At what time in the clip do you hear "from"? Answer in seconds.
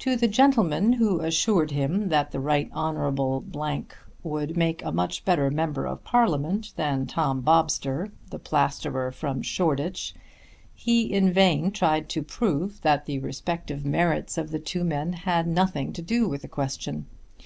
9.10-9.40